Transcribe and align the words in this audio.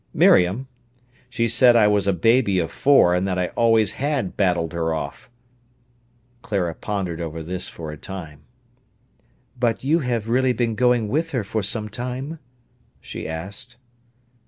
"Miriam? 0.15 0.67
She 1.29 1.47
said 1.47 1.75
I 1.75 1.85
was 1.85 2.07
a 2.07 2.11
baby 2.11 2.57
of 2.57 2.71
four, 2.71 3.13
and 3.13 3.27
that 3.27 3.37
I 3.37 3.49
always 3.49 3.91
had 3.91 4.35
battled 4.35 4.73
her 4.73 4.95
off." 4.95 5.29
Clara 6.41 6.73
pondered 6.73 7.21
over 7.21 7.43
this 7.43 7.69
for 7.69 7.91
a 7.91 7.97
time. 7.97 8.39
"But 9.59 9.83
you 9.83 9.99
have 9.99 10.27
really 10.27 10.53
been 10.53 10.73
going 10.73 11.07
with 11.07 11.29
her 11.33 11.43
for 11.43 11.61
some 11.61 11.87
time?" 11.87 12.39
she 12.99 13.27
asked. 13.27 13.77